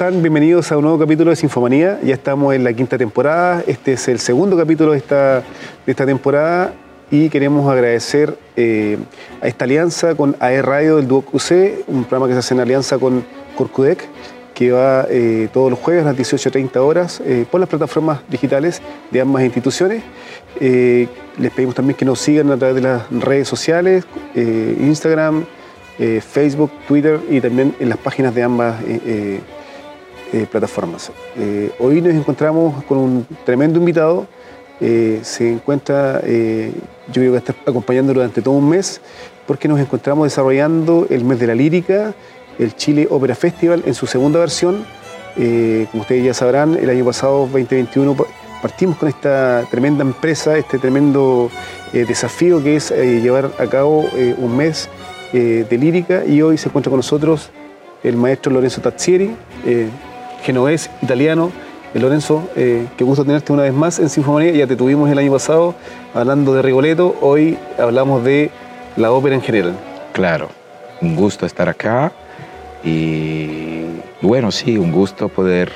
[0.00, 0.22] Hola, ¿cómo están?
[0.22, 2.00] Bienvenidos a un nuevo capítulo de Sinfomanía.
[2.02, 3.62] Ya estamos en la quinta temporada.
[3.66, 5.40] Este es el segundo capítulo de esta,
[5.84, 6.72] de esta temporada
[7.10, 8.96] y queremos agradecer eh,
[9.42, 12.60] a esta alianza con AE Radio del Duo QC, un programa que se hace en
[12.60, 13.22] alianza con
[13.56, 14.08] Corcudec,
[14.54, 18.80] que va eh, todos los jueves a las 18.30 horas eh, por las plataformas digitales
[19.10, 20.02] de ambas instituciones.
[20.58, 25.44] les pedimos también que nos sigan a través de las redes sociales, Instagram,
[25.98, 28.76] Facebook, Twitter y también en las páginas de ambas
[30.50, 31.10] plataformas.
[31.78, 34.26] hoy nos encontramos con un tremendo invitado.
[34.78, 39.00] se encuentra, yo creo que va a estar acompañando durante todo un mes,
[39.46, 42.14] porque nos encontramos desarrollando el mes de la lírica,
[42.60, 44.84] el Chile Opera Festival en su segunda versión.
[45.36, 48.16] Eh, como ustedes ya sabrán, el año pasado, 2021,
[48.62, 51.50] partimos con esta tremenda empresa, este tremendo
[51.92, 54.04] eh, desafío que es eh, llevar a cabo
[54.38, 54.88] un mes
[55.32, 57.50] de lírica y hoy se encuentra con nosotros
[58.02, 59.30] el maestro Lorenzo Tazzieri,
[60.42, 61.50] genovés, italiano.
[61.92, 64.52] Lorenzo, qué gusto tenerte una vez más en Sinfonía.
[64.52, 65.74] Ya te tuvimos el año pasado
[66.14, 67.16] hablando de Rigoletto.
[67.20, 68.50] Hoy hablamos de
[68.96, 69.74] la ópera en general.
[70.12, 70.48] Claro,
[71.00, 72.12] un gusto estar acá.
[72.84, 73.86] Y
[74.22, 75.72] bueno, sí, un gusto poder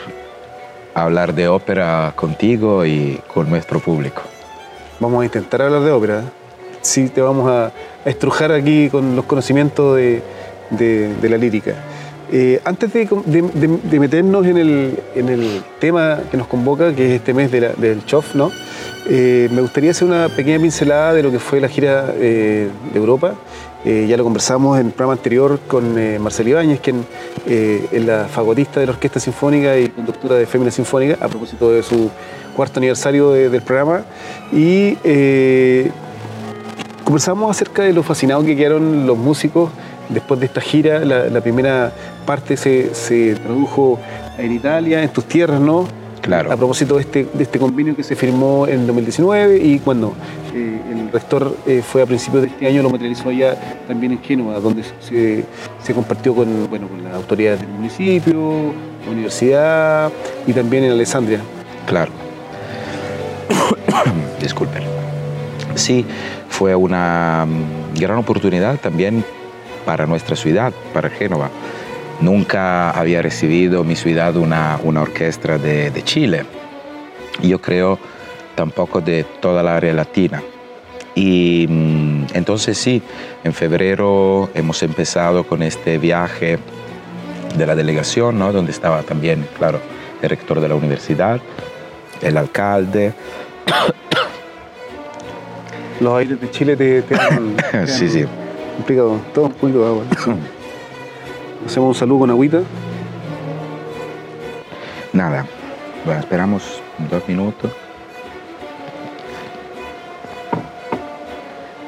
[0.94, 4.22] hablar de ópera contigo y con nuestro público.
[5.00, 6.22] Vamos a intentar hablar de ópera.
[6.80, 7.72] Sí, te vamos a,
[8.04, 10.22] estrujar aquí con los conocimientos de,
[11.22, 11.74] la lírica.
[12.36, 18.04] Eh, antes de, meternos en el, tema que nos convoca, que es este mes del
[18.06, 18.50] CHOF, ¿no?
[19.08, 22.98] Eh, me gustaría hacer una pequeña pincelada de lo que fue la gira eh, de
[22.98, 23.34] Europa
[23.84, 27.04] ya lo conversamos en el programa anterior con Marcel Ibáñez, quien
[27.46, 31.82] es la fagotista de la Orquesta Sinfónica y conductora de Fémina Sinfónica, a propósito de
[31.82, 32.10] su
[32.56, 34.06] cuarto aniversario del programa.
[34.54, 34.96] Y
[37.04, 39.70] conversamos acerca de lo fascinados que quedaron los músicos
[40.08, 41.04] después de esta gira.
[41.04, 41.92] La, primera
[42.24, 43.98] parte se, se tradujo
[44.38, 45.86] en Italia, en tus tierras, ¿no?
[46.32, 50.14] A propósito de este, de este convenio que se firmó en 2019 y cuando
[50.54, 53.54] eh, el rector eh, fue a principios de este año, lo materializó allá
[53.86, 58.72] también en Génova, donde se, compartió con, bueno, con las autoridades del municipio,
[59.04, 60.12] la universidad
[60.46, 61.40] y también en Alessandria.
[61.86, 62.10] Claro.
[64.40, 64.82] Disculpen.
[65.74, 66.06] Sí,
[66.48, 69.22] fue una mm, gran oportunidad también
[69.84, 71.50] para nuestra ciudad, para Génova
[72.20, 76.44] Nunca había recibido mi ciudad una, una orquesta de, de, Chile.
[77.42, 77.98] Yo creo
[78.54, 80.42] tampoco de toda la área latina.
[81.14, 83.02] Y mm, entonces sí,
[83.42, 86.58] en febrero hemos empezado con este viaje
[87.56, 88.52] de la delegación, ¿no?
[88.52, 89.80] donde estaba también, claro,
[90.22, 91.40] el rector de la universidad,
[92.20, 93.12] el alcalde.
[96.00, 97.16] Los aires de Chile te, te,
[97.86, 98.24] sí, sí.
[98.76, 100.04] Complicado, todo un poquito de agua.
[101.66, 102.60] Hacemos un saludo con agüita.
[105.12, 105.46] Nada.
[106.04, 107.70] Bueno, esperamos dos minutos.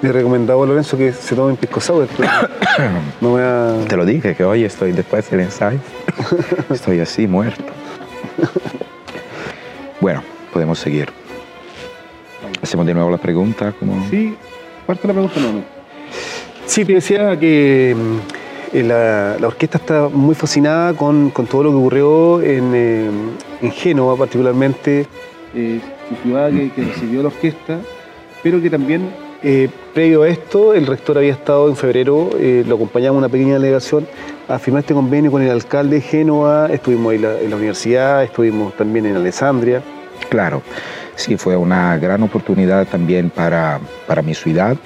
[0.01, 2.09] Le he recomendado a Lorenzo que se tome un pisco sour.
[3.21, 3.77] no me a...
[3.89, 5.79] Te lo dije que hoy estoy después del ensayo.
[6.71, 7.73] estoy así muerto.
[10.01, 10.23] bueno,
[10.53, 11.11] podemos seguir.
[12.63, 13.73] Hacemos de nuevo la pregunta.
[13.73, 14.09] Como...
[14.09, 14.37] Sí,
[14.87, 15.63] parte la pregunta no.
[16.67, 17.97] Sí, te decía que
[18.73, 23.11] eh, la, orquesta está muy fascinada con, todo lo que ocurrió en, eh,
[23.73, 25.07] Génova, particularmente,
[25.55, 25.81] eh,
[26.23, 27.79] ciudad que, recibió la orquesta,
[28.43, 29.11] pero que también,
[29.43, 32.31] eh, previo a esto, el rector había estado en febrero,
[32.67, 34.07] lo acompañamos una pequeña delegación
[34.49, 38.77] a firmar este convenio con el alcalde de Génova, estuvimos la, en la universidad, estuvimos
[38.77, 39.83] también en Alessandria.
[40.29, 40.63] Claro,
[41.15, 44.77] sí, fue una gran oportunidad también para, para mi ciudad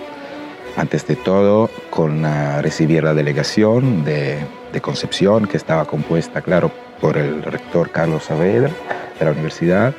[0.76, 4.38] antes de todo, con uh, recibir la delegación de,
[4.80, 6.70] Concepción, que estaba compuesta, claro,
[7.00, 8.70] por el rector Carlos Saavedra
[9.18, 9.92] de la universidad,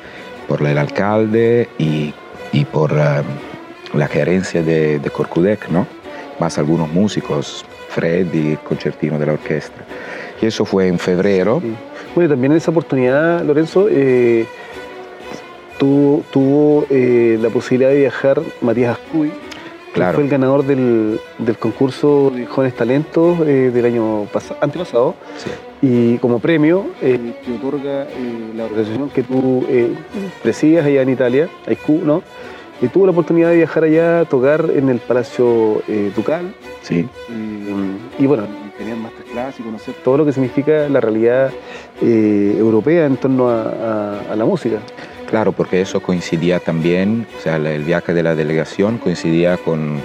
[0.48, 2.14] por el alcalde y,
[2.72, 5.86] por uh, la gerencia de, de, Corcudec, ¿no?
[6.40, 9.84] más algunos músicos, Fred y concertino de la orquesta.
[10.40, 11.62] Y eso fue en febrero.
[12.14, 14.46] Bueno, también en esa oportunidad, Lorenzo, eh,
[15.78, 19.32] tuvo, eh, la posibilidad de viajar Matías Ascuy,
[19.92, 21.18] fue el ganador del,
[21.58, 24.26] concurso de jóvenes talentos eh, del año
[24.60, 25.14] antepasado.
[25.80, 29.66] Y como premio, eh, te otorga eh, la organización que tú
[30.42, 32.22] presidas allá en Italia, IQ, ¿no?
[32.80, 35.82] Y tuvo la oportunidad de viajar allá a tocar en el Palacio
[36.16, 36.52] Ducal.
[36.82, 37.08] Sí.
[38.18, 38.44] y bueno,
[38.76, 41.52] tenían masterclass y conocer todo lo que significa la realidad
[42.00, 44.78] europea en torno a la música.
[45.32, 49.98] Claro, porque eso coincidía también, o sea, el viaje de la delegación coincidía con,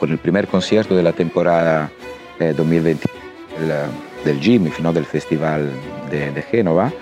[0.00, 1.92] con el primer concierto de la temporada
[2.40, 3.84] 2020 eh,
[4.24, 4.92] del GIMIF, ¿no?
[4.92, 5.70] del Festival
[6.10, 6.92] de, de Génova.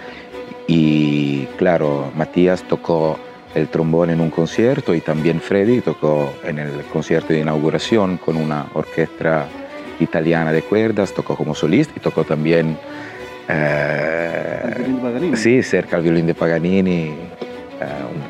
[0.67, 3.19] Y claro, Matías tocó
[3.55, 8.37] el trombón en un concierto y también Freddy tocó en el concierto de inauguración con
[8.37, 9.47] una orquesta
[10.01, 12.77] italiana de cuerdas, tocó como solista y tocó también
[13.49, 17.15] eh, sí, cerca al violín de Paganini,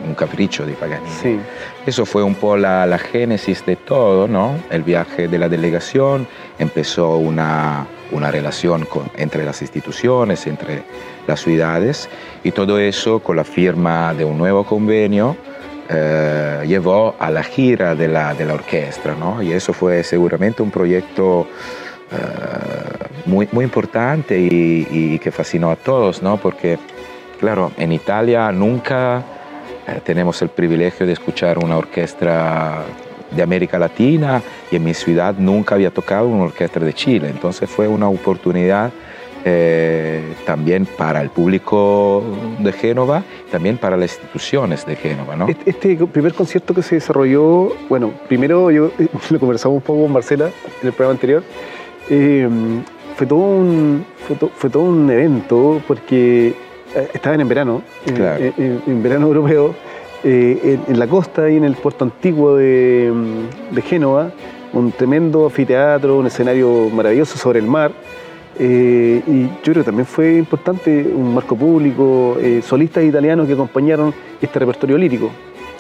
[0.03, 1.11] un, un, capricho de Paganini.
[1.23, 1.39] Sí.
[1.87, 4.57] Eso fue un po' la, la, génesis de todo, ¿no?
[4.71, 6.27] El viaje de la delegación,
[6.59, 10.83] empezó una, una relación con, entre las instituciones, entre
[11.27, 12.09] las ciudades,
[12.43, 15.37] y todo eso con la firma de un nuevo convenio
[15.89, 19.43] eh, llevó a la gira de la, de la orquesta, ¿no?
[19.43, 21.47] Y eso fue seguramente un proyecto
[22.11, 22.17] eh,
[23.27, 26.39] muy, muy importante y, y, que fascinó a todos, ¿no?
[26.39, 26.79] Porque,
[27.39, 29.23] claro, en Italia nunca
[29.87, 32.85] eh, tenemos el privilegio de escuchar una orquesta
[33.31, 37.29] de América Latina y en mi ciudad nunca había tocado una orquesta de Chile.
[37.29, 38.93] Entonces fue una oportunidad
[39.47, 42.25] eh, también para el público
[42.61, 45.37] de Génova, también para las instituciones de Génova.
[45.37, 45.49] ¿no?
[45.49, 48.91] Este, este primer concierto que se desarrolló, bueno, primero yo
[49.31, 50.47] lo conversamos un poco con Marcela
[50.81, 51.43] en el programa anterior,
[52.09, 52.49] eh,
[53.17, 56.55] fue, todo un, fue, to, fue, todo un evento porque
[57.13, 57.83] estaban en verano,
[58.15, 58.45] claro.
[58.45, 59.75] en, en, en, verano europeo,
[60.23, 63.13] eh, en, en, la costa y en el puerto antiguo de,
[63.71, 64.31] de Génova,
[64.73, 67.93] un tremendo anfiteatro, un escenario maravilloso sobre el mar.
[68.59, 73.55] Eh, y yo creo que también fue importante un marco público, eh, solistas italianos que
[73.55, 75.31] acompañaron este repertorio lírico.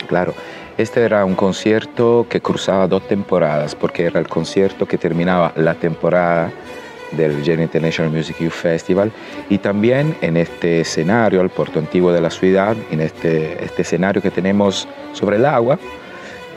[0.08, 0.34] Claro,
[0.76, 5.74] este era un concierto que cruzaba dos temporadas, porque era el concierto que terminaba la
[5.74, 6.50] temporada
[7.16, 9.12] del Gen International Music Youth Festival
[9.48, 14.20] y también en este escenario, al puerto antiguo de la ciudad, en este, este escenario
[14.20, 15.78] que tenemos sobre el agua,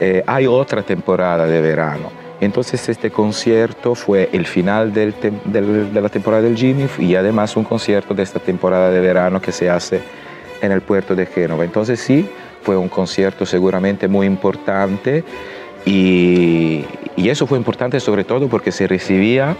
[0.00, 2.10] eh, hay otra temporada de verano.
[2.40, 5.12] Entonces este concierto fue el final del
[5.44, 9.40] del, de la temporada del GIMIF y además un concierto de esta temporada de verano
[9.40, 10.00] que se hace
[10.62, 11.64] en el puerto de Génova.
[11.64, 12.28] Entonces sí,
[12.62, 15.24] fue un concierto seguramente muy importante
[15.84, 16.84] y,
[17.16, 19.56] y eso fue importante sobre todo porque se recibía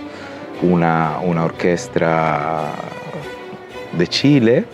[0.63, 2.73] una, una orquesta
[3.93, 4.65] de Chile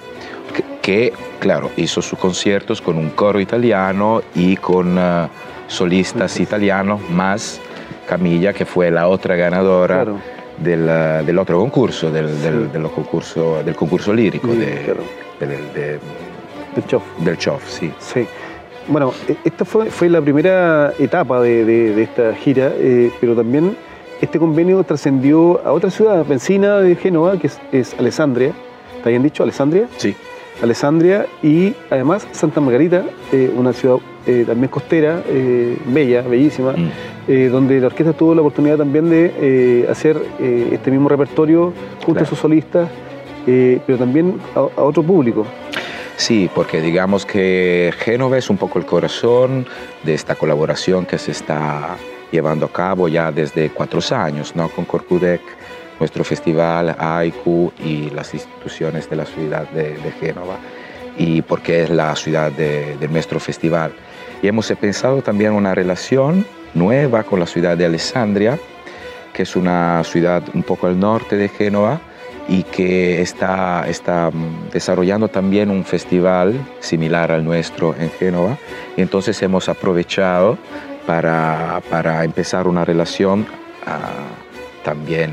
[0.54, 5.28] que, que, claro, hizo sus conciertos con un coro italiano y con uh,
[5.66, 7.60] solistas italianos más
[8.06, 10.20] Camilla, que fue la otra ganadora claro.
[10.58, 12.42] del, del, otro concurso, del, sí.
[12.42, 15.00] del, del, concurso, del concurso lírico sí, de, claro.
[15.40, 15.98] de,
[16.74, 17.02] del CHOF.
[17.18, 17.92] Del CHOF, sí.
[17.98, 18.26] sí.
[18.86, 19.14] Bueno,
[19.44, 23.74] esta fue, fue la primera etapa de, de esta gira, eh, pero también
[24.20, 28.52] este convenio trascendió a otra ciudad vecina de Génova, que es, es, Alessandria.
[28.96, 29.42] ¿Está bien dicho?
[29.42, 29.88] ¿Alessandria?
[29.96, 30.14] Sí.
[30.62, 37.50] Alessandria y además Santa Margarita, eh, una ciudad eh, también costera, eh, bella, bellísima, mm.
[37.50, 42.24] donde la orquesta tuvo la oportunidad también de hacer este mismo repertorio junto claro.
[42.24, 42.88] a sus solistas,
[43.44, 45.46] pero también a, a otro público.
[46.16, 49.66] Sí, porque digamos que Génova es un poco el corazón
[50.04, 51.96] de esta colaboración que se está
[52.30, 54.68] llevando a cabo ya desde cuatro años, ¿no?
[54.68, 55.40] Con Corcudec,
[55.98, 60.56] nuestro festival, AICU y las instituciones de la ciudad de, de Génova,
[61.16, 63.92] y porque es la ciudad de, de, nuestro festival.
[64.42, 68.58] Y hemos pensado también una relación nueva con la ciudad de Alessandria,
[69.32, 72.00] que es una ciudad un poco al norte de Génova
[72.48, 74.30] y que está, está
[74.72, 78.58] desarrollando también un festival similar al nuestro en Génova.
[78.96, 80.58] Y entonces hemos aprovechado
[81.06, 85.32] para, para empezar una relación uh, también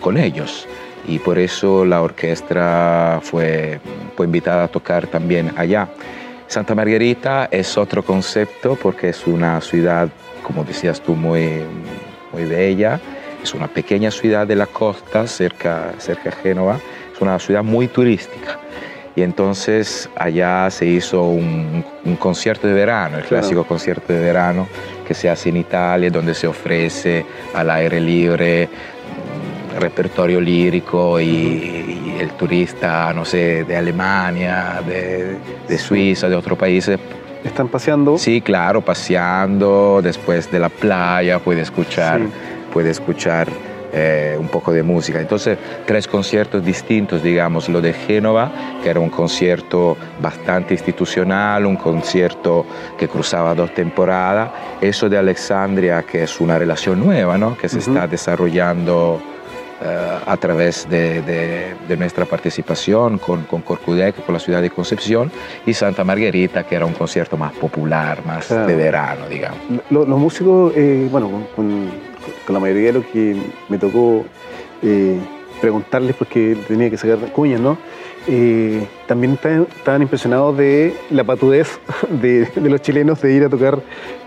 [0.00, 0.66] con ellos.
[1.06, 3.80] Y por eso la orquesta fue,
[4.16, 5.88] fue invitada a tocar también allá.
[6.46, 10.08] Santa Margarita es otro concepto porque es una ciudad,
[10.42, 11.62] como decías tú, muy,
[12.32, 13.00] muy bella.
[13.42, 16.78] Es una pequeña ciudad de la costa, cerca, cerca de Génova.
[17.12, 18.58] Es una ciudad muy turística.
[19.14, 23.42] Y entonces allá se hizo un, un concierto de verano, el claro.
[23.42, 24.66] clásico concierto de verano
[25.06, 28.68] que se hace en Italia, donde se ofrece al aire libre
[29.78, 35.36] repertorio lírico y, y, el turista, no sé, de Alemania, de,
[35.68, 36.98] de Suiza, de otros países.
[37.44, 38.16] ¿Están paseando?
[38.18, 42.26] Sí, claro, paseando, después de la playa puede escuchar, sí.
[42.72, 43.48] puede escuchar
[43.92, 45.20] eh, un poco de música.
[45.20, 48.50] Entonces, tres conciertos distintos, digamos, lo de Génova,
[48.82, 52.64] que era un concierto bastante institucional, un concierto
[52.98, 57.56] que cruzaba dos temporadas, eso de Alexandria, que es una relación nueva, ¿no?
[57.56, 57.88] que se uh -huh.
[57.88, 59.20] está desarrollando
[59.80, 64.70] uh, a través de, de, de, nuestra participación con, con Corcudec, con la ciudad de
[64.70, 65.30] Concepción,
[65.66, 68.66] y Santa Margarita, que era un concierto más popular, más claro.
[68.66, 69.58] de verano, digamos.
[69.90, 72.11] Los, los músicos, eh, bueno, con, con,
[72.44, 73.36] con, la mayoría de los que
[73.68, 74.24] me tocó
[74.82, 75.18] eh,
[75.60, 77.78] preguntarles, porque tenía que sacar cuñas, ¿no?
[78.28, 83.80] Eh, también estaban impresionados de la patudez de, los chilenos de ir a tocar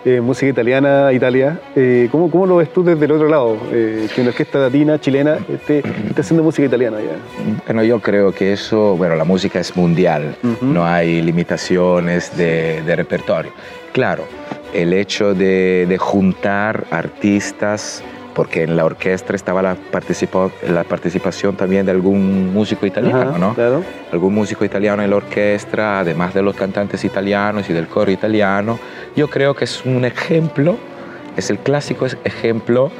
[0.04, 1.60] eh, música italiana a Italia.
[1.76, 3.58] Eh, ¿cómo, ¿cómo, lo ves tú desde el otro lado?
[3.70, 5.82] que una orquesta latina, chilena, esté,
[6.18, 7.18] haciendo música italiana ya.
[7.66, 12.96] Bueno, yo creo que eso, bueno, la música es mundial, no hay limitaciones de, de,
[12.96, 13.52] repertorio.
[13.94, 14.26] Claro,
[14.74, 18.04] el hecho de, de juntar artistas
[18.36, 19.78] porque en la orquesta estaba la,
[20.68, 23.56] la participación también de algún músico italiano, ¿no?
[23.56, 23.82] Claro.
[24.12, 28.78] Algún músico italiano en la orquesta, además de los cantantes italianos y del coro italiano.
[29.16, 30.78] Yo creo que es un ejemplo,
[31.38, 32.92] es el clásico ejemplo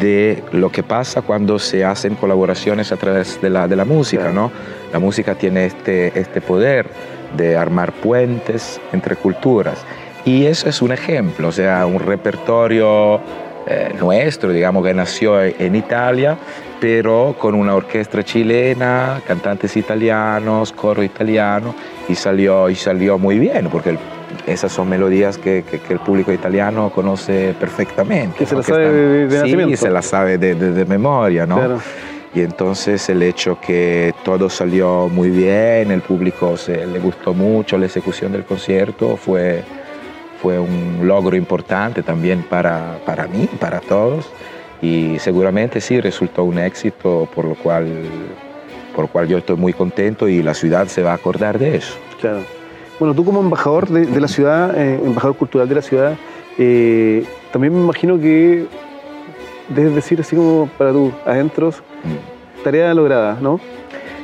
[0.00, 4.30] de lo que pasa cuando se hacen colaboraciones a través de la, de la música,
[4.32, 4.50] ¿no?
[4.92, 6.88] La música tiene este, este poder
[7.36, 9.84] de armar puentes entre culturas.
[10.24, 13.20] Y eso es un ejemplo, o sea, un repertorio
[13.66, 16.36] eh, nuestro, digamos que nació en Italia,
[16.80, 21.74] pero con una orquesta chilena, cantantes italianos, coro italiano,
[22.08, 23.98] y salió, y salió muy bien, porque
[24.46, 28.38] esas son melodías que, el público italiano conoce perfectamente.
[28.38, 31.80] Que se las sabe de, Sí, se las sabe de, memoria, ¿no?
[32.34, 37.76] Y entonces el hecho que todo salió muy bien, el público se, le gustó mucho
[37.76, 39.64] la ejecución del concierto, fue,
[40.40, 44.30] fue un logro importante también para, para mí, para todos,
[44.80, 47.86] y seguramente sí resultó un éxito por lo cual,
[48.94, 51.76] por lo cual yo estoy muy contento y la ciudad se va a acordar de
[51.76, 51.94] eso.
[52.20, 52.40] Claro.
[52.98, 56.16] Bueno, tú como embajador de, la ciudad, eh, embajador cultural de la ciudad,
[56.58, 58.66] eh, también me imagino que
[59.68, 62.62] debes decir así como para tus adentros, mm.
[62.62, 63.60] tarea lograda, ¿no?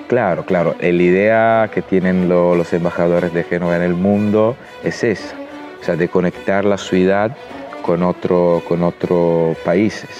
[0.08, 0.74] Claro, claro.
[0.78, 5.34] La idea que tienen los embajadores de Génova en el mundo es esa
[5.86, 7.36] sea, de conectar la ciudad
[7.82, 10.10] con, otro, con otros países.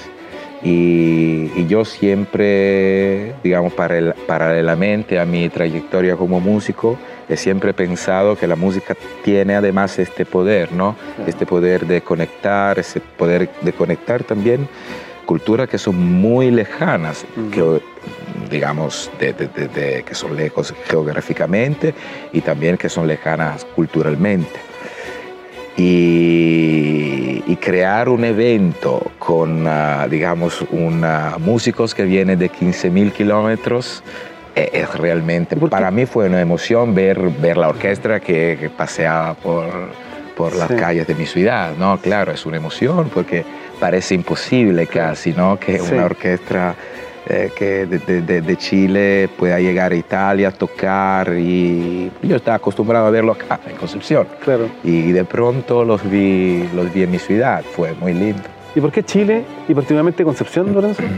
[0.63, 6.97] Y, yo siempre, digamos, paralelamente a mi trayectoria como músico,
[7.29, 10.95] he siempre pensado que la música tiene además este poder, ¿no?
[11.27, 14.69] Este poder de conectar, ese poder de conectar también
[15.27, 17.81] culturas que son muy lejanas, que,
[18.49, 21.95] digamos, que son lejos geográficamente
[22.33, 24.76] y también que son lejanas culturalmente
[25.77, 34.05] y, crear un evento con, ah, digamos, una, músicos que vienen de 15.000 kilómetros
[34.55, 39.67] e, es realmente, para mí fue una emoción ver, ver la orquesta que, paseaba por,
[40.37, 41.99] por las calles de mi ciudad, ¿no?
[41.99, 43.45] Claro, es una emoción porque
[43.81, 45.59] parece imposible casi, ¿no?
[45.59, 46.77] Que una orquesta
[47.29, 53.33] eh, que de, Chile pueda llegar a Italia, tocar y yo estaba acostumbrado a verlo
[53.33, 54.29] acá en Concepción.
[54.45, 54.69] Claro.
[54.85, 58.43] Y de pronto los vi, los vi en mi ciudad, fue muy lindo.
[58.77, 61.03] ¿Y por qué Chile y particularmente Concepción, Lorenzo?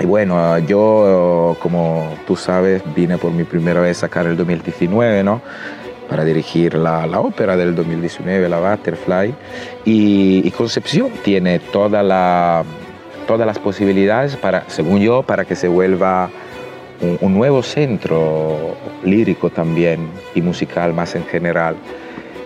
[0.00, 5.22] Y bueno, yo, como tú sabes, vine por mi primera vez a sacar el 2019,
[5.22, 5.40] ¿no?
[6.08, 9.32] Para dirigir la, la ópera del 2019, la Butterfly.
[9.84, 12.64] y Concepción tiene toda la,
[13.26, 16.30] todas las posibilidades para, según yo, para que se vuelva
[17.20, 21.76] un, nuevo centro lírico también y musical más en general.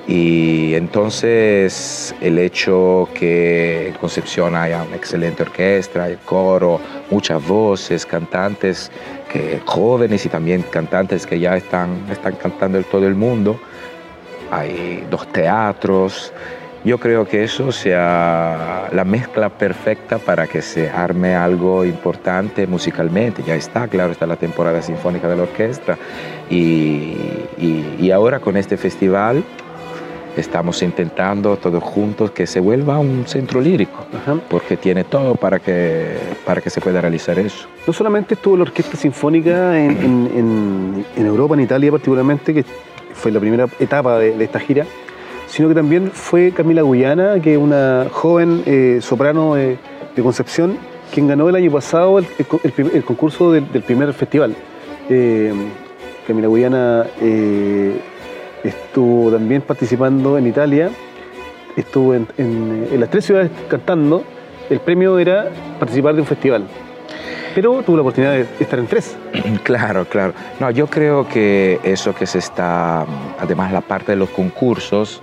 [0.07, 6.81] Y entonces el hecho que en Concepción haya una excelente orquesta, el coro,
[7.11, 8.91] muchas voces, cantantes
[9.31, 13.61] que, jóvenes y también cantantes que ya están, están cantando en todo el mundo,
[14.51, 16.33] hay dos teatros,
[16.85, 23.43] yo creo que eso sea la mezcla perfecta para que se arme algo importante musicalmente.
[23.43, 25.99] Ya está, claro, está la temporada sinfónica de la orquesta
[26.51, 27.17] y,
[27.59, 29.45] y, ahora con este festival
[30.37, 34.07] estamos intentando todos juntos que se vuelva un centro lírico,
[34.49, 36.17] porque tiene todo para que,
[36.47, 37.67] para que se pueda realizar eso.
[37.87, 42.65] No solamente estuvo la Orquesta Sinfónica en, en, en, Europa, en Italia particularmente, que
[43.15, 44.87] fue la primera etapa de, de esta gira,
[45.49, 49.79] sino que también fue Camila Guyana, que es una joven eh, soprano de,
[50.23, 50.77] Concepción,
[51.15, 54.57] quien ganó el año pasado el, concurso del, primer festival.
[55.09, 55.53] Eh,
[56.27, 58.01] Camila Guyana eh,
[58.65, 60.91] estuvo también participando en Italia,
[61.77, 64.25] estuvo en, las tres ciudades cantando.
[64.69, 66.65] El premio era participar de un festival
[67.61, 69.17] pero tuvo la oportunidad de estar en tres.
[69.65, 70.33] Claro, claro.
[70.61, 73.05] No, yo creo que eso que se está,
[73.37, 75.21] además la parte de los concursos,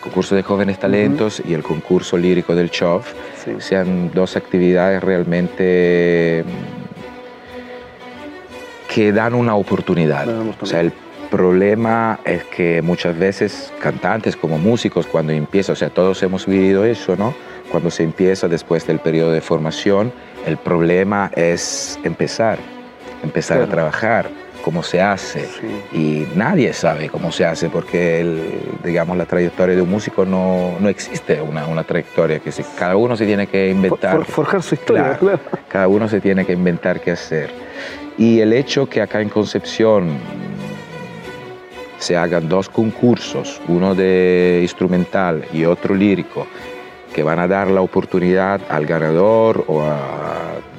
[0.00, 3.12] concurso de jóvenes talentos y el concurso lírico del CHOF,
[3.58, 6.44] sean dos actividades realmente
[8.88, 10.28] que dan una oportunidad.
[10.60, 10.92] O sea, el
[11.32, 16.84] problema es que muchas veces cantantes como músicos cuando empiezan, o sea, todos hemos vivido
[16.84, 17.34] eso, ¿no?
[17.72, 20.12] Cuando se empieza después del periodo de formación,
[20.46, 22.58] el problema es empezar.
[23.22, 24.28] empezar a trabajar,
[24.62, 25.48] cómo se hace.
[25.92, 28.42] Y nadie sabe cómo se hace porque, el,
[28.82, 32.96] digamos, la trayectoria de un músico no, no existe una, una, trayectoria que se, cada
[32.96, 34.24] uno se tiene que inventar.
[34.24, 35.40] forjar su historia, claro.
[35.68, 37.50] Cada uno se tiene que inventar qué hacer.
[38.18, 40.18] Y el hecho que acá en Concepción
[41.98, 46.46] se hagan dos concursos, uno de instrumental y otro lírico,
[47.12, 49.82] que van a dar la oportunidad al ganador o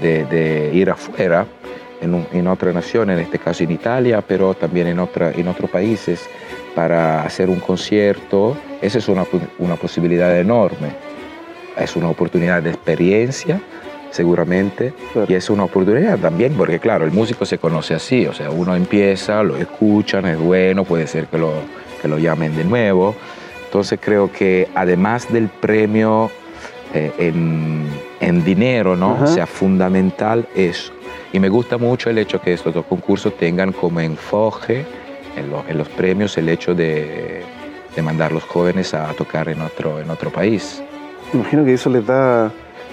[0.02, 1.46] de, ir afuera
[2.02, 6.28] en, otra nación, en este caso en Italia, pero también en, otra, en otros países,
[6.75, 9.25] para hacer un concierto, esa es una,
[9.60, 10.90] una posibilidad enorme.
[11.78, 13.62] Es una oportunidad de experiencia,
[14.12, 14.94] seguramente,
[15.28, 18.75] y es una oportunidad también, porque claro, el músico se conoce así, o sea, uno
[18.75, 21.53] empieza, lo escuchan, es bueno, puede ser que lo,
[22.01, 23.16] que lo llamen de nuevo.
[23.74, 26.29] Entonces creo que además del premio
[26.94, 27.88] eh, en,
[28.20, 29.25] en, dinero, ¿no?
[29.25, 30.94] sea fundamental eso.
[31.31, 34.86] Y me gusta mucho el hecho que estos dos concursos tengan como enfoque
[35.36, 37.42] en, en los premios el hecho de,
[37.96, 40.83] de mandar a los jóvenes a tocar en otro, en otro país.
[41.33, 42.51] Imagino que eso les da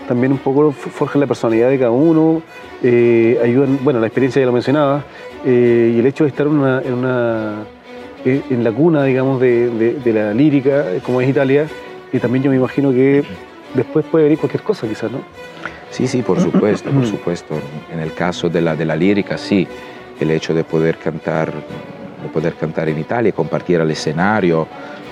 [0.08, 2.40] también un poco forja la personalidad de cada uno,
[2.82, 5.04] eh, ayudan, bueno, la experiencia ya lo mencionaba,
[5.44, 7.64] eh, y el hecho de estar en una, en, una,
[8.24, 11.66] en la cuna, digamos, de, de, la lírica, como es Italia,
[12.12, 13.24] y también yo me imagino que
[13.74, 15.20] después puede venir cualquier cosa, quizás, ¿no?
[15.90, 17.54] Sí, sí, por supuesto, por supuesto.
[17.92, 19.66] En el caso de la, de la lírica, sí,
[20.20, 24.68] el hecho de poder cantar, de poder cantar en Italia, compartir el escenario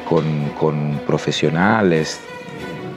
[0.09, 0.25] con,
[0.59, 2.21] con profesionales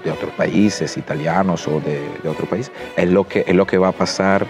[0.04, 3.78] de otros países, italianos o de, de, otro país, es lo, que, es lo que
[3.78, 4.46] va a pasar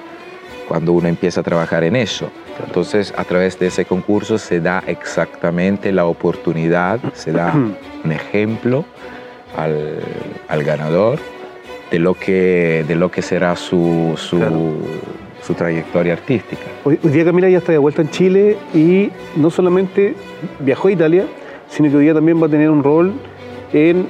[0.72, 2.32] cuando uno empieza a trabajar en eso.
[2.66, 7.54] Entonces, a través de ese concurso se da exactamente la oportunidad, se da
[8.06, 8.86] un ejemplo
[9.58, 10.00] al,
[10.48, 11.20] al ganador
[11.92, 14.40] de lo que, de lo que será su, su,
[15.42, 16.62] su trayectoria artística.
[16.86, 20.16] Hoy, hoy, día Camila ya está de vuelta en Chile y no solamente
[20.62, 21.26] viajó a Italia,
[21.68, 23.12] sino que hoy día también va a tener un rol
[23.74, 24.08] en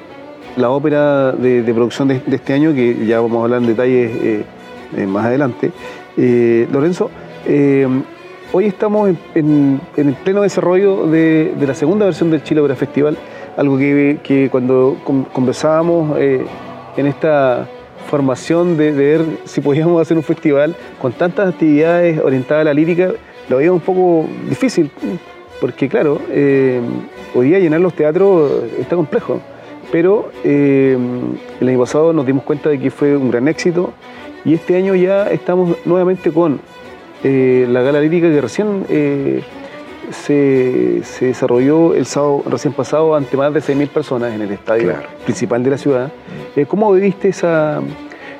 [0.57, 4.45] la ópera de, producción de, este año, que ya vamos a hablar en detalles eh,
[4.95, 5.71] eh, más adelante.
[6.17, 7.09] Eh, Lorenzo,
[8.53, 13.17] hoy estamos en, el pleno desarrollo de, la segunda versión del Chile Opera Festival,
[13.57, 14.97] algo que, cuando
[15.33, 17.67] conversábamos en esta
[18.09, 23.11] formación de, ver si podíamos hacer un festival con tantas actividades orientadas a la lírica,
[23.49, 24.91] lo veía un poco difícil,
[25.59, 26.19] porque claro,
[27.35, 29.39] hoy día llenar los teatros está complejo
[29.91, 30.97] pero eh,
[31.59, 33.93] el año pasado nos dimos cuenta de que fue un gran éxito
[34.45, 36.59] y este año ya estamos nuevamente con
[37.23, 39.43] eh, la gala lírica que recién eh,
[40.11, 45.63] se, desarrolló el sábado recién pasado ante más de 6.000 personas en el estadio principal
[45.63, 46.11] de la ciudad.
[46.67, 47.79] ¿Cómo viviste esa,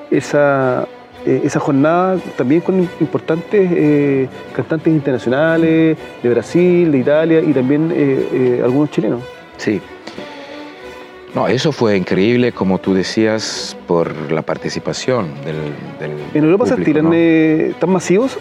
[0.10, 0.88] esa,
[1.26, 9.22] esa jornada también con importantes cantantes internacionales de Brasil, de Italia y también algunos chilenos?
[9.58, 9.80] Sí,
[11.34, 15.56] no, eso fue increíble, como tú decías, por la participación del,
[16.00, 18.38] del ¿En Europa se tiran eh, tan masivos?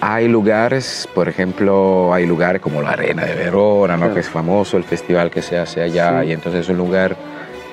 [0.00, 4.12] Hay lugares, por ejemplo, hay lugares como la Arena de Verona, ¿no?
[4.12, 7.16] que es famoso el festival que se hace allá, y entonces es un lugar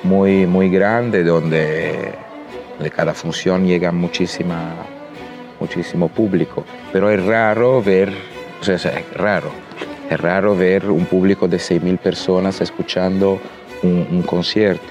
[0.04, 2.12] muy, muy grande donde
[2.78, 4.74] de cada función llega muchísima,
[5.60, 6.64] muchísimo público.
[6.92, 8.10] Pero es raro ver,
[8.58, 9.50] o sea, es raro,
[10.08, 13.38] es raro ver un público de 6.000 personas escuchando
[13.84, 14.84] un, concierto.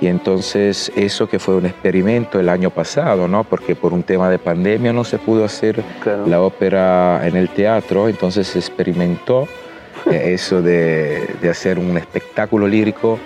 [0.00, 3.44] Y entonces eso que fue un experimento el año pasado, ¿no?
[3.44, 5.82] Porque por un tema de pandemia no se pudo hacer
[6.26, 9.46] la ópera en el teatro, entonces se experimentó
[10.10, 13.18] eh, eso de, de, hacer un espectáculo lírico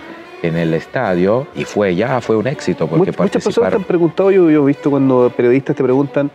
[0.43, 2.87] en el estadio y fue ya, fue un éxito.
[2.87, 6.31] Porque muchas personas te han preguntado, yo, he visto cuando periodistas te preguntan,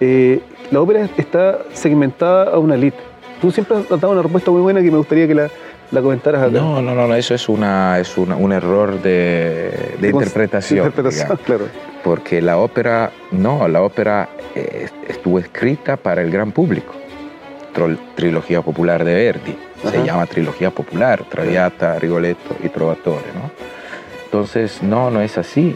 [0.00, 0.40] eh,
[0.70, 2.98] la ópera está segmentada a una elite.
[3.40, 5.50] Tú siempre has dado una respuesta muy buena que me gustaría que la,
[5.92, 6.50] la comentaras acá.
[6.50, 10.86] No, no, no, eso es, una, es un error de, de interpretación.
[10.86, 11.66] interpretación claro.
[12.02, 16.94] Porque la ópera, no, la ópera eh, estuvo escrita para el gran público.
[18.16, 19.56] Trilogía popular de Verdi,
[19.90, 23.50] se llama Trilogía Popular, Traviata, Rigoletto y Trovatore, ¿no?
[24.26, 25.74] Entonces, no, no es así.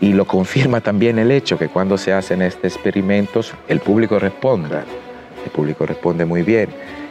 [0.00, 4.78] Y lo confirma también el hecho que cuando se hacen estos experimentos, el público responde.
[5.44, 6.68] El público responde muy bien.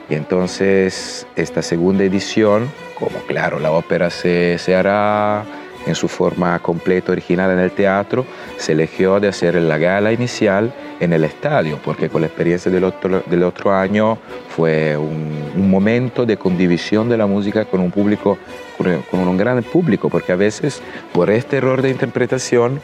[0.09, 5.45] Y entonces esta segunda edición, como claro, la ópera se, se hará
[5.85, 8.25] en su forma completa original en el teatro,
[8.57, 12.83] se eligió de hacer la gala inicial en el estadio, porque con la experiencia del
[12.83, 14.17] otro, del otro año
[14.49, 18.37] fue un, momento de condivisión de la música con un público,
[18.77, 22.79] con un gran público, porque a veces por este error de interpretación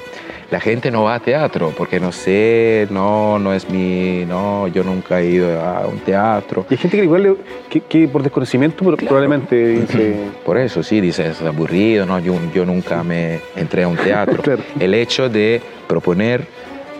[0.51, 4.83] la gente no va a teatro porque no sé, no, no es mi, no, yo
[4.83, 6.65] nunca he ido a un teatro.
[6.69, 7.37] Y hay gente que igual,
[7.69, 10.15] que, por desconocimiento probablemente dice...
[10.45, 14.43] Por eso sí, dice, es aburrido, no, yo, yo nunca me entré a un teatro.
[14.79, 16.45] El hecho de proponer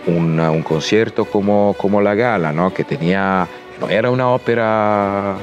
[0.06, 2.72] un, un concierto como, como La Gala, ¿no?
[2.72, 3.46] que tenía,
[3.78, 5.36] no era una ópera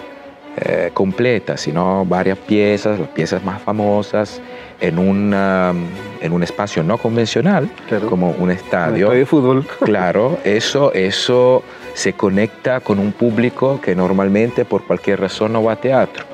[0.57, 4.41] eh, completa, sino varias piezas, las piezas más famosas,
[4.79, 7.69] en un, en un espacio no convencional,
[8.09, 9.09] como un estadio.
[9.11, 9.65] de fútbol.
[9.79, 11.63] Claro, eso, eso
[11.93, 16.25] se conecta con un público que normalmente por cualquier razón no va a teatro.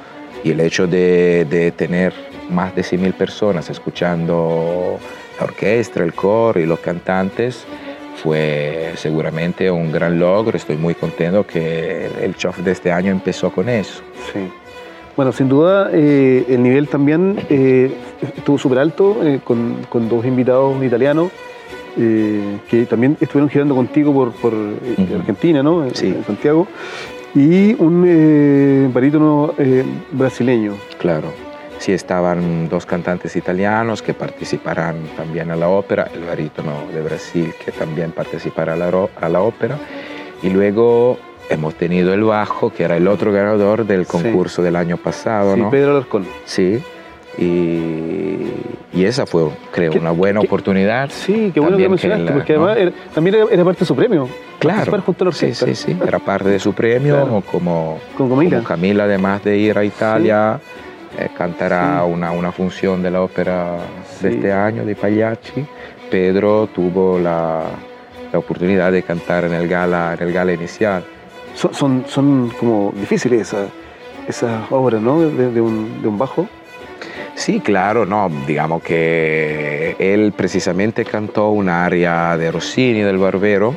[0.44, 2.14] Y el hecho de, de tener
[2.50, 5.00] más de 100.000 personas escuchando
[5.40, 7.66] la orquesta, el coro y los cantantes,
[8.22, 10.56] fue seguramente un gran logro.
[10.58, 14.02] Estoy muy contento que el CHOF de este año empezó con eso.
[14.32, 14.50] Sí.
[15.16, 17.96] Bueno, sin duda eh, el nivel también eh,
[18.36, 21.32] estuvo súper alto eh, con, con, dos invitados italianos
[21.96, 24.54] que también estuvieron girando contigo por, por
[25.18, 25.90] Argentina, ¿no?
[25.94, 26.08] Sí.
[26.08, 26.68] En Santiago.
[27.34, 29.54] Y un barítono
[30.12, 30.74] brasileño.
[30.98, 31.30] Claro.
[31.78, 37.54] Sí, estaban dos cantantes italianos que participarán también a la ópera, el barítono de Brasil
[37.64, 39.78] que también participará a la, a la ópera.
[40.44, 41.18] Y luego
[41.50, 45.62] hemos tenido el bajo, que era el otro ganador del concurso del año pasado, sí,
[45.62, 45.70] ¿no?
[45.70, 46.26] Pedro Alarcón.
[46.46, 46.82] Sí.
[47.38, 48.54] Y,
[48.94, 51.10] y, esa fue, creo, una buena oportunidad.
[51.10, 54.30] Sí, qué bueno que mencionaste, porque además también era, parte de su premio.
[54.60, 55.02] Claro.
[55.02, 58.58] Junto a la sí, sí, sí, era parte de su premio, como, Con Camila.
[58.58, 60.62] como Camila, además de ir a Italia,
[61.20, 63.80] eh, cantará una, una función de la ópera
[64.22, 65.66] de este año, de Pagliacci.
[66.10, 67.64] Pedro tuvo la,
[68.32, 71.04] la oportunidad de cantar en el gala, en el gala inicial
[71.56, 73.70] son, son, como difíciles esas,
[74.28, 75.22] esas obras, ¿no?
[75.22, 76.48] De, un, de, un, bajo.
[77.36, 83.76] Sí, claro, no, digamos que él precisamente cantó un aria de Rossini, del Barbero,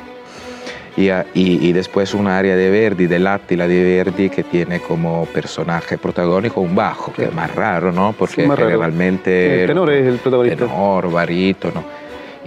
[0.97, 6.61] y, y, después un aria de Verdi, Attila de Verdi, que tiene como personaje protagónico
[6.61, 8.12] un bajo, que es más raro, ¿no?
[8.19, 9.62] Porque generalmente...
[9.62, 10.67] El tenor es el protagonista.
[10.67, 11.85] Tenor, barítono.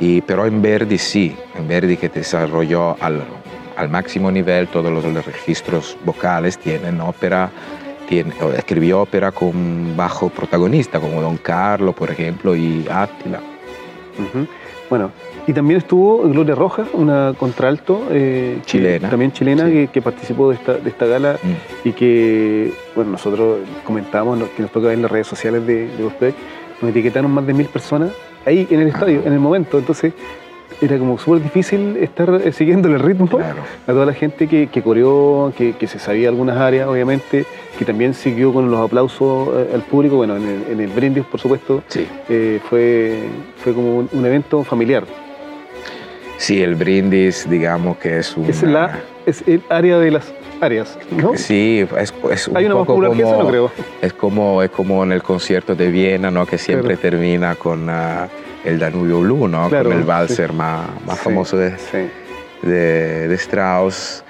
[0.01, 3.23] Y, pero en Verdi sí, en Verdi que desarrolló al,
[3.75, 7.49] al máximo nivel todos los, registros vocales, tienen ópera,
[8.07, 13.39] tiene, escribió ópera con bajo protagonista, como Don Carlo, por ejemplo, y Átila.
[14.89, 15.11] Bueno,
[15.47, 20.73] y también estuvo Gloria Rojas, una contralto eh, chilena, también chilena que, participó de esta,
[20.73, 21.87] de esta gala mm.
[21.87, 26.33] y que, bueno, nosotros comentamos que nos toca ver en las redes sociales de, de
[26.81, 28.11] nos etiquetaron más de mil personas
[28.45, 29.77] ahí en el estadio, en el momento.
[29.77, 30.13] Entonces,
[30.81, 34.81] era como súper difícil estar eh, siguiendo el ritmo a toda la gente que, que
[34.81, 37.45] coreó, que, se sabía algunas áreas, obviamente,
[37.77, 40.15] que también siguió con los aplausos eh, al público.
[40.17, 41.83] Bueno, en el, brindis, por supuesto,
[42.29, 43.19] eh, fue,
[43.57, 45.03] fue como un, evento familiar.
[46.37, 48.45] Sí, el brindis, digamos que es un.
[48.45, 51.37] Es, la, es el área de las áreas, ¿no?
[51.37, 53.71] Sí, es, es un Hay una poco más como, que eso, no creo.
[54.01, 56.47] Es como, es como en el concierto de Viena, ¿no?
[56.47, 57.87] Que siempre termina con
[58.63, 59.69] el Danubio Blue, ¿no?
[59.69, 61.73] Con el valser más, más famoso de,
[62.61, 64.23] de, Strauss.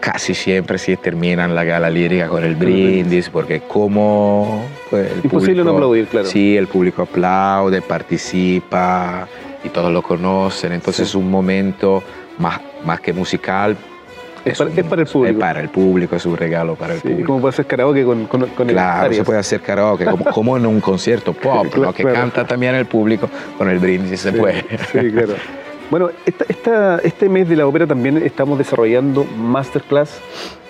[0.00, 4.64] Casi siempre sí terminan la gala lírica con el brindis, porque como...
[4.90, 6.28] Pues, Imposible no aplaudir, claro.
[6.28, 9.26] Sí, el público aplaude, participa
[9.64, 10.72] y todos lo conocen.
[10.72, 12.02] Entonces es un momento
[12.38, 13.76] más, más que musical,
[14.50, 15.26] es, para, el público.
[15.26, 17.26] Es para el público, es un regalo para el público.
[17.26, 20.80] Como puede hacer karaoke con, con, con Claro, se puede hacer karaoke, como, en un
[20.80, 24.64] concierto pop, que canta también el público con el brindis, se puede.
[24.92, 25.34] Sí, claro.
[25.90, 30.20] Bueno, esta, este mes de la ópera también estamos desarrollando masterclass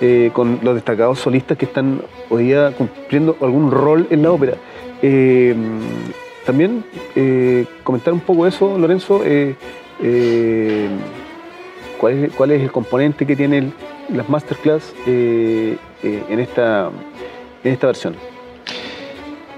[0.00, 4.54] eh, con los destacados solistas que están hoy día cumpliendo algún rol en la ópera.
[5.02, 5.56] Eh,
[6.46, 6.84] también
[7.16, 9.22] eh, comentar un poco eso, Lorenzo.
[11.98, 13.74] ¿Cuál es, el componente que tienen
[14.08, 16.90] las masterclass eh, eh, en, esta,
[17.64, 18.14] en esta versión?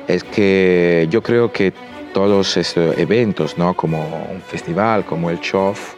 [0.09, 1.73] Es que yo creo que
[2.15, 3.75] todos estos eventos, ¿no?
[3.75, 5.95] como un festival, como el CHOF,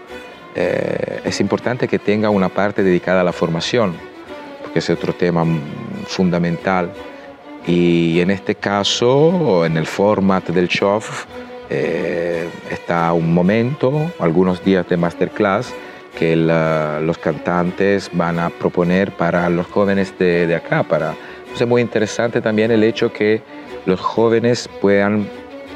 [0.57, 3.95] eh, es importante que tenga una parte dedicada a la formación,
[4.61, 5.45] porque es otro tema
[6.07, 6.93] fundamental.
[7.67, 11.27] Y en este caso, en el format del CHOF,
[11.71, 15.73] está un momento, algunos días de masterclass,
[16.19, 20.83] que los cantantes van a proponer para los jóvenes de, de acá.
[20.83, 21.15] Para,
[21.55, 23.43] es muy interesante también el hecho que
[23.87, 25.29] los jóvenes puedan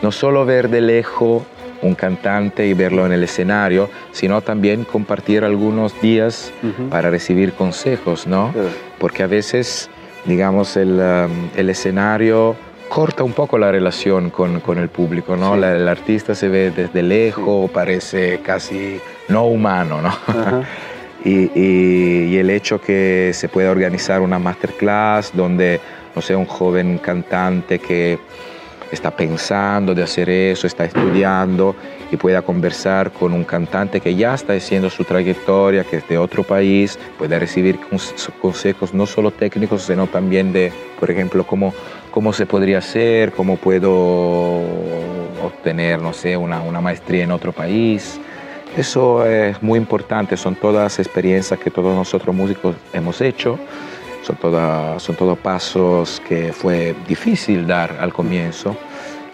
[0.02, 1.42] no solo ver de lejos
[1.82, 6.52] un cantante y verlo en el escenario, sino también compartir algunos días
[6.90, 8.52] para recibir consejos, ¿no?
[8.98, 9.90] Porque a veces,
[10.24, 12.56] digamos, el, um, el escenario
[12.88, 15.54] corta un poco la relación con, con el público, ¿no?
[15.56, 20.08] La- el artista se ve desde lejos, parece casi no humano, ¿no?
[20.08, 20.62] Ajá.
[21.24, 25.80] y, y- y el hecho que se pueda organizar una masterclass donde,
[26.14, 28.18] no sé, un joven cantante que
[28.92, 31.74] está pensando de hacer eso, está estudiando
[32.12, 36.16] y pueda conversar con un cantante que ya está haciendo su trayectoria, que es de
[36.18, 41.74] otro país, pueda recibir cons- consejos no solo técnicos, sino también de, por ejemplo, cómo,
[42.12, 43.92] cómo se podría hacer, cómo puedo
[45.42, 48.20] obtener, no sé, una, una maestría en otro país.
[48.76, 53.58] Eso es muy importante, son todas experiencias que todos nosotros músicos hemos hecho,
[54.22, 58.76] son, todas, son todos pasos que fue difícil dar al comienzo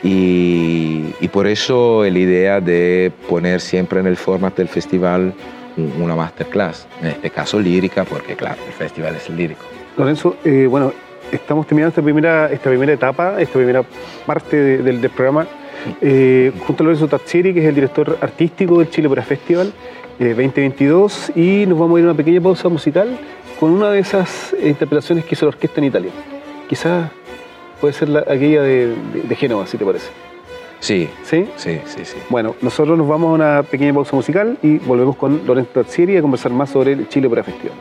[0.03, 5.33] y, y por eso la idea de poner siempre en el formato del festival
[5.77, 9.65] un- una masterclass, en este caso lírica, porque claro, el festival es lírico.
[9.97, 10.93] Lorenzo, eh, bueno,
[11.33, 13.83] estamos terminando esta primera, esta primera etapa, esta primera
[14.27, 15.47] parte de- del, del programa,
[16.01, 19.73] eh, junto a Lorenzo Tazzieri, que es el director artístico del Chile Opera Festival
[20.19, 23.19] eh, 2022, y nos vamos a ir a una pequeña pausa musical
[23.59, 26.11] con una de esas interpretaciones que hizo la orquesta en Italia.
[26.69, 27.11] Quizás
[27.81, 30.09] puede ser la- aquella de, de- de Génova, si te parece.
[30.81, 31.47] Sí, ¿Sí?
[31.57, 32.17] sí, sí, sí.
[32.29, 36.23] Bueno, nosotros nos vamos a una pequeña pausa musical y volvemos con Lorenzo Tazzieri a
[36.23, 37.77] conversar más sobre el Chile Opera Festival.